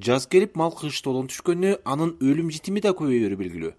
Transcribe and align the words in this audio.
жаз 0.00 0.24
келип 0.26 0.54
мал 0.56 0.72
кыштоодон 0.72 1.26
түшкөнү 1.28 1.74
анын 1.84 2.14
өлүм 2.24 2.48
житими 2.48 2.80
да 2.80 2.94
көбөйөөрү 2.96 3.36
белгилүү. 3.36 3.72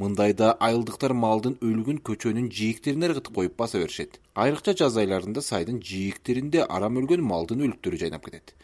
Мындайда 0.00 0.54
айылдыктар 0.56 1.12
малдын 1.12 1.58
өлүгүн 1.60 1.98
көчөнүн 2.06 2.46
жээктерине 2.48 3.10
ыргытып 3.10 3.34
коюп 3.36 3.58
баса 3.58 3.76
беришет. 3.82 4.20
Айрыкча 4.32 4.72
жаз 4.78 4.96
айларында 4.96 5.42
сайдын 5.44 5.82
жээктеринде 5.84 6.64
арам 6.64 6.96
өлгөн 7.02 7.20
малдын 7.20 7.60
өлүктөрү 7.66 8.00
жайнап 8.00 8.24
кетет. 8.24 8.54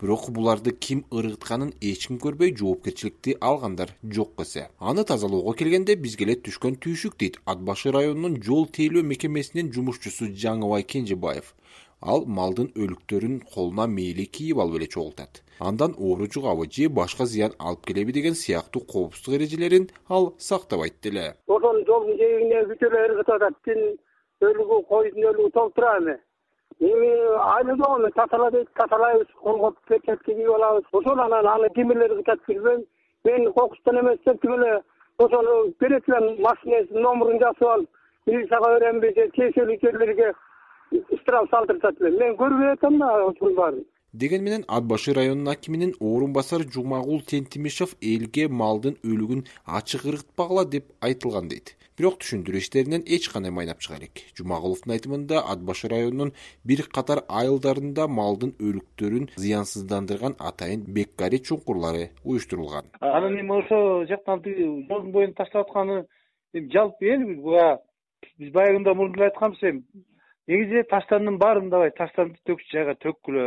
Бирок 0.00 0.30
буларды 0.30 0.72
ким 0.72 1.04
ыргытканын 1.12 1.74
эч 1.82 2.06
ким 2.08 2.16
көрбөй 2.24 2.56
жоопкерчиликти 2.56 3.36
алгандар 3.40 3.92
жок 4.04 4.40
эсе 4.40 4.70
аны 4.80 5.04
тазалоого 5.04 5.52
келгенде 5.52 5.96
бизге 5.96 6.24
эле 6.24 6.38
түшкөн 6.40 6.80
түйшүк 6.80 7.18
дейт. 7.20 7.36
Ат 7.44 7.60
башы 7.60 7.92
районунун 7.92 8.40
жол 8.40 8.64
тейлөө 8.64 9.04
мекемесинин 9.04 9.72
жумушчусу 9.72 10.32
жаңыбай 10.32 10.88
кенжебаев 10.88 11.52
ал 12.02 12.24
малдын 12.26 12.68
өлүктөрүн 12.76 13.40
колуна 13.54 13.86
мейли 13.86 14.26
кийип 14.26 14.58
алып 14.58 14.76
эле 14.78 14.86
чогултат. 14.86 15.42
Андан 15.60 15.94
оору 15.98 16.26
жугабы 16.26 16.66
же 16.70 16.88
башка 16.88 17.26
зыян 17.26 17.52
алып 17.58 17.86
келеби 17.86 18.12
деген 18.12 18.34
сыяктуу 18.34 18.82
коопсуздук 18.82 19.34
эрежелерин 19.34 19.88
ал 20.08 20.34
сактабайт 20.38 21.00
деле 21.02 21.34
ошону 21.46 21.84
жолдун 21.86 22.16
жээгине 22.18 22.54
эле 22.54 23.04
ыргытып 23.08 23.34
атат 23.36 23.54
тин 23.64 23.80
өлүгү 24.42 24.82
койдун 24.88 25.28
өлүгү 25.30 25.50
толуп 25.52 25.74
турабы 25.74 26.18
эми 26.80 26.90
эми 26.92 27.10
айла 27.56 27.76
жок 27.80 27.98
эми 27.98 28.10
тазала 28.12 28.50
дейт 28.50 28.68
тазалайбыз 28.74 29.28
колго 29.42 29.74
перчатка 29.88 30.24
кийип 30.24 30.50
алабыз. 30.50 30.84
Ошол 30.92 31.20
анан 31.20 31.46
аны 31.46 31.70
ким 31.74 31.92
эле 31.92 32.08
ыргытат 32.08 32.40
билбейм 32.46 32.84
мен 33.24 33.52
кокустан 33.52 34.00
эмес 34.00 34.18
деп 34.26 34.40
тиги 34.42 34.52
эле 34.52 34.82
ошону 35.18 35.72
берет 35.80 36.08
элем 36.08 36.42
машинесинин 36.42 37.02
номурун 37.02 37.38
жазып 37.40 37.62
алып 37.62 37.88
милицияга 38.26 38.78
беремби 38.78 39.14
же 39.16 39.30
тиешелүү 39.36 39.78
жерлерге 39.82 40.34
штраф 40.92 41.50
салдыртат 41.50 42.00
элем 42.00 42.18
мен 42.22 42.36
көрбөй 42.40 42.72
атам 42.72 42.98
да 42.98 43.12
ошонун 43.26 43.54
баарын 43.60 43.84
деген 44.12 44.42
менен 44.42 44.64
ат 44.68 44.84
башы 44.84 45.12
районунун 45.14 45.48
акиминин 45.52 45.92
орун 46.00 46.32
басары 46.32 46.64
жумагул 46.74 47.20
тентимишев 47.32 47.96
элге 48.00 48.46
малдын 48.48 48.94
өлүгүн 49.04 49.42
ачык 49.78 50.06
ыргытпагыла 50.10 50.64
деп 50.74 50.86
айтылган 51.08 51.50
дейт. 51.52 51.74
Бирок 51.98 52.16
түшүндүрүү 52.22 52.62
иштеринен 52.62 53.04
эч 53.16 53.28
кандай 53.32 53.52
майнап 53.58 53.80
чыга 53.84 53.98
элек 53.98 54.22
жумагуловдун 54.38 54.94
айтымында 54.96 55.42
ат 55.52 55.62
башы 55.68 55.88
районунун 55.92 56.32
бир 56.64 56.82
катар 56.96 57.22
айылдарында 57.28 58.08
малдын 58.18 58.52
өлүктөрүн 58.60 59.30
зыянсыздандырган 59.36 60.36
атайын 60.50 60.84
беккари 60.98 61.40
чуңкурлары 61.48 62.10
уюштурулган. 62.24 62.92
Анан 63.00 63.38
эми 63.40 63.58
ошол 63.60 64.06
жактан 64.08 64.42
тиги 64.42 64.64
жолдун 64.88 65.12
боюна 65.12 65.34
таштап 65.34 65.66
атканы 65.66 66.04
эми 66.54 66.72
жалпы 66.72 67.12
эл 67.14 67.24
буга 67.40 67.70
биз 68.38 68.52
баягында 68.52 68.94
мурун 68.94 69.16
эле 69.16 69.30
айтканбыз 69.30 69.62
эми 69.62 69.84
негизи 70.48 70.82
таштандын 70.90 71.38
баарын 71.42 71.70
давай 71.70 71.90
таштанды 71.90 72.38
төкчү 72.46 72.72
жайга 72.72 72.94
төккүлө. 73.02 73.46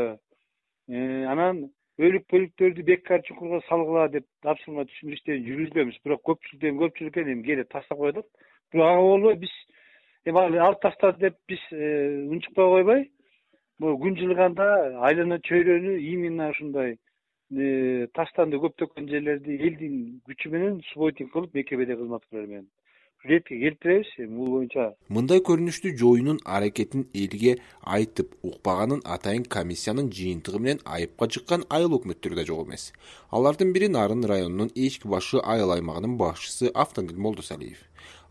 Э, 0.89 1.25
анан 1.31 1.69
өлүк 1.99 2.25
бөлүктөрдү 2.31 2.83
беккар 2.87 3.23
чуңкурга 3.27 3.61
салгыла 3.67 4.07
деп 4.15 4.25
тапшырма 4.43 4.85
түшүндүрүү 4.89 5.19
иштерин 5.19 5.45
жүргүзбөйбүз. 5.47 5.99
Бирок 6.05 6.23
көпчүлүк 6.29 6.65
эми 6.69 6.83
көпчүлүк 6.83 7.21
эми 7.23 7.43
келе 7.47 7.65
таштап 7.71 7.99
коет 7.99 8.19
бирок 8.73 8.87
ага 8.87 9.05
болбой 9.05 9.35
биз 9.43 9.53
эми 10.25 10.41
ал 10.43 10.59
алып 10.67 10.81
таштады 10.83 11.19
деп 11.27 11.37
биз 11.47 11.63
э, 11.71 12.25
унчукпай 12.27 12.73
койбой. 12.75 13.05
Могу 13.79 14.03
күн 14.03 14.17
жылыганда 14.19 14.65
айлана 15.07 15.39
чөйрөнү 15.47 15.99
именно 16.13 16.49
ушундай 16.51 16.97
э, 16.97 18.07
таштанды 18.13 18.59
көп 18.59 18.75
төккөн 18.75 19.07
жерлерди 19.07 19.55
элдин 19.55 20.19
күчү 20.27 20.51
менен 20.51 20.81
субботник 20.91 21.31
кылып 21.31 21.55
мекемеде 21.55 21.95
кызматкерлер 21.95 22.47
менен 22.47 22.67
ретке 23.23 23.59
келтиребиз 23.59 24.07
эми 24.17 24.37
бул 24.37 24.49
боюнча. 24.53 24.85
Мындай 25.09 25.41
көрүнүштү 25.43 25.91
жоюунун 25.99 26.39
аракетин 26.45 27.05
элге 27.13 27.57
айтып 27.95 28.35
укпаганын 28.47 29.01
атайын 29.15 29.43
комиссиянын 29.55 30.11
жыйынтыгы 30.15 30.61
менен 30.63 30.81
айыпка 30.85 31.27
жыккан 31.35 31.65
айыл 31.69 31.97
өкмөттөр 31.99 32.37
да 32.39 32.45
жок 32.47 32.67
эмес. 32.67 32.91
Алардын 33.29 33.73
бири 33.75 33.89
нарын 33.91 34.23
районунун 34.23 34.71
эчки 34.75 35.07
башы 35.07 35.43
айыл 35.43 35.75
аймагынын 35.75 36.17
башчысы 36.17 36.71
автандил 36.73 37.19
молдосалиев. 37.19 37.79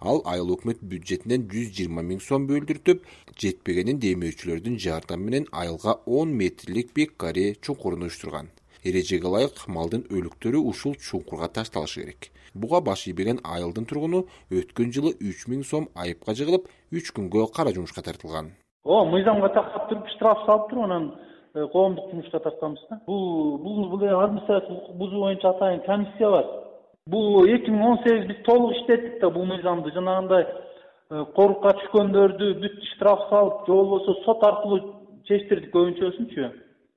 Ал 0.00 0.22
айыл 0.24 0.54
өкмөт 0.54 0.80
бюджетинен 0.80 1.48
жүз 1.52 1.74
жыйырма 1.76 2.06
миң 2.06 2.22
сом 2.24 2.46
бөлдүртүп 2.48 3.04
жетпегенин 3.36 4.00
демөөчүлөрдүн 4.04 4.78
жардамы 4.84 5.28
менен 5.28 5.50
айылга 5.52 5.98
он 6.06 6.32
метрлик 6.38 6.94
беккари 6.94 7.50
чуңкурун 7.60 8.06
уюштурган 8.06 8.54
эрежеге 8.84 9.28
ылайык 9.28 9.64
малдын 9.66 10.04
өлүктөрү 10.10 10.60
ушул 10.70 10.94
чуңкурга 10.94 11.48
ташталышы 11.48 12.02
керек. 12.02 12.30
Буга 12.54 12.80
баш 12.80 13.06
ийбеген 13.06 13.40
айылдын 13.44 13.86
тургуну 13.86 14.24
өткөн 14.50 14.92
жылы 14.94 15.12
үч 15.20 15.46
миң 15.50 15.64
сом 15.64 15.88
айыпка 15.94 16.34
жыгылып 16.38 16.68
үч 16.92 17.12
күнгө 17.16 17.46
кара 17.56 17.74
жумушка 17.74 18.02
тартылган. 18.02 18.52
Ооба 18.84 19.10
мыйзамга 19.10 19.48
тактап 19.54 19.88
туруп 19.88 20.08
штраф 20.14 20.44
салып 20.46 20.70
туруп 20.70 20.84
анан 20.84 21.10
э, 21.54 21.66
коомдук 21.72 22.10
жумушка 22.10 22.40
тартканбыз 22.40 22.86
да. 22.90 23.00
Бул 23.06 23.58
бул 23.58 23.88
бул 23.90 24.04
административдик 24.08 24.82
укук 24.82 24.96
бузуу 24.96 25.20
боюнча 25.20 25.50
атайын 25.50 25.82
комиссия 25.86 26.30
бар 26.30 26.46
бул 27.06 27.44
эки 27.46 27.70
миң 27.70 27.84
он 27.90 27.98
сегиз 28.04 28.26
биз 28.28 28.42
толук 28.46 28.76
иштеттик 28.76 29.20
да 29.20 29.30
бул 29.30 29.44
мыйзамды 29.44 29.92
жанагындай 29.92 30.46
э, 30.46 31.24
корукка 31.36 31.74
түшкөндөрдү 31.80 32.54
бүт 32.62 32.80
штраф 32.94 33.28
салып 33.30 33.66
же 33.66 33.72
болбосо 33.72 34.14
сот 34.24 34.44
аркылуу 34.44 34.80
чечтирдик 35.28 35.72
көбүнчөсүнчү 35.74 36.50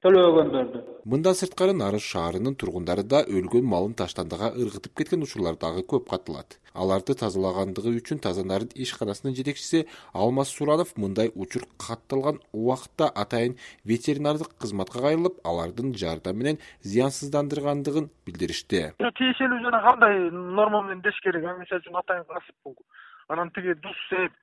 төлөбөгөндөрдү 0.06 0.80
мындан 1.12 1.36
сырткары 1.38 1.74
нарын 1.78 2.02
шаарынын 2.06 2.56
тургундары 2.62 3.04
да 3.14 3.22
өлгөн 3.38 3.68
малын 3.74 3.94
таштандыга 4.02 4.50
ыргытып 4.64 4.96
кеткен 5.02 5.26
учурлар 5.26 5.58
дагы 5.62 5.84
көп 5.94 6.10
катталат 6.14 6.58
аларды 6.74 7.16
тазалагандыгы 7.22 7.94
үчүн 8.00 8.22
таза 8.26 8.46
нарын 8.52 8.74
ишканасынын 8.86 9.36
жетекчиси 9.40 9.84
алмаз 10.14 10.54
суранов 10.58 10.94
мындай 11.04 11.32
учур 11.36 11.66
катталган 11.86 12.40
убакытта 12.54 13.12
атайын 13.24 13.58
ветеринардык 13.86 14.54
кызматка 14.62 15.02
кайрылып 15.06 15.42
алардын 15.44 15.94
жардамы 16.04 16.44
менен 16.44 16.62
зыянсыздандыргандыгын 16.82 18.10
билдиришти. 18.26 18.84
Тиешелүү 19.02 19.64
жана 19.66 19.82
кандай 19.86 20.30
норма 20.32 20.84
менен 20.88 21.02
деш 21.06 21.20
керек? 21.26 21.46
Мисалы 21.60 21.82
үчүн 21.84 22.00
атайын 22.04 22.26
касып 22.30 22.74
анан 23.30 23.52
тиги 23.56 23.74
дус 23.84 24.00
сээп 24.10 24.34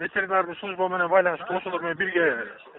ветеринардык 0.00 0.58
служба 0.58 0.88
менен 0.88 1.08
байланыштуу 1.08 1.56
ошолор 1.56 1.82
менен 1.82 1.96
бирге 1.96 2.24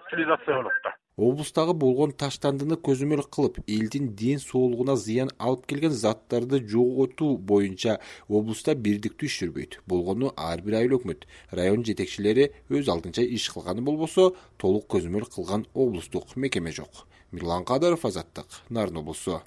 утилизация 0.06 0.56
болот 0.56 0.72
да 0.84 0.89
облустагы 1.16 1.74
болгон 1.74 2.12
таштандыны 2.12 2.78
көзөмөл 2.88 3.22
кылып 3.34 3.58
элдин 3.66 4.08
ден 4.16 4.38
соолугуна 4.40 4.96
зыян 4.96 5.30
алып 5.38 5.66
келген 5.72 5.92
заттарды 5.92 6.62
жоготуу 6.72 7.36
боюнча 7.36 7.98
облуста 8.28 8.74
бирдиктүү 8.74 9.28
иш 9.28 9.38
жүрбөйт 9.42 9.78
болгону 9.86 10.32
ар 10.36 10.62
бир 10.64 10.78
айыл 10.80 10.96
өкмөт 11.00 11.26
район 11.60 11.84
жетекчилери 11.84 12.50
өз 12.70 12.88
алдынча 12.88 13.22
иш 13.22 13.50
кылганы 13.52 13.84
болбосо 13.84 14.30
толук 14.56 14.88
көзөмөл 14.94 15.28
кылган 15.28 15.66
облустук 15.74 16.36
мекеме 16.36 16.72
жок. 16.72 17.06
Мирлан 17.32 17.64
кадыров 17.64 18.04
азаттык 18.04 18.62
нарын 18.70 19.02
облусу 19.04 19.42